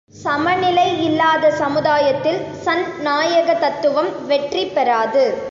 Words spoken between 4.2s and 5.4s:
வெற்றி பெறாது.